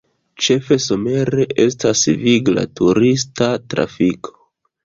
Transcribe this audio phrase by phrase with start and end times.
[0.43, 4.35] Ĉefe somere estas vigla turista trafiko.